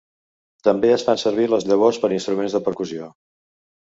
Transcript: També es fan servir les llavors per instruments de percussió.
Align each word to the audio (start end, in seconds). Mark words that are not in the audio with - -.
També 0.67 0.89
es 0.93 1.03
fan 1.09 1.19
servir 1.23 1.45
les 1.51 1.67
llavors 1.71 1.99
per 2.05 2.09
instruments 2.17 2.57
de 2.57 2.63
percussió. 2.69 3.11